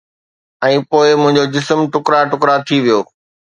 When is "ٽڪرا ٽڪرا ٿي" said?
1.93-2.77